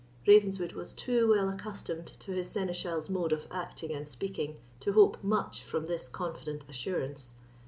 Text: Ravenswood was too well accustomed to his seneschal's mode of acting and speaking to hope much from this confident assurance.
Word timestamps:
Ravenswood 0.27 0.71
was 0.73 0.93
too 0.93 1.29
well 1.29 1.47
accustomed 1.47 2.07
to 2.07 2.31
his 2.31 2.49
seneschal's 2.49 3.07
mode 3.07 3.31
of 3.31 3.45
acting 3.51 3.91
and 3.93 4.07
speaking 4.07 4.57
to 4.79 4.93
hope 4.93 5.23
much 5.23 5.61
from 5.63 5.85
this 5.85 6.07
confident 6.07 6.65
assurance. 6.67 7.35